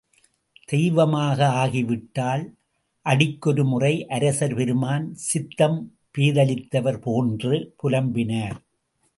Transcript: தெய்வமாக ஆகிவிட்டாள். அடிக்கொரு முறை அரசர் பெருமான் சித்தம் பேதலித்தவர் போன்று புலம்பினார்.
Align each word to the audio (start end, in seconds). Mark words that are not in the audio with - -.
தெய்வமாக 0.65 1.47
ஆகிவிட்டாள். 1.47 2.45
அடிக்கொரு 3.05 3.65
முறை 3.65 4.07
அரசர் 4.07 4.53
பெருமான் 4.53 5.15
சித்தம் 5.15 5.79
பேதலித்தவர் 6.17 6.99
போன்று 7.01 7.75
புலம்பினார். 7.83 8.57